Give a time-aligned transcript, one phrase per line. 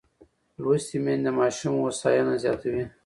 [0.61, 2.83] لوستې میندې د ماشوم هوساینه زیاتوي.